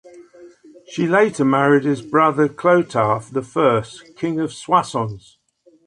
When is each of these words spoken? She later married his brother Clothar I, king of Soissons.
She 0.87 1.05
later 1.07 1.45
married 1.45 1.83
his 1.83 2.01
brother 2.01 2.49
Clothar 2.49 3.19
I, 4.03 4.11
king 4.17 4.39
of 4.39 4.51
Soissons. 4.51 5.37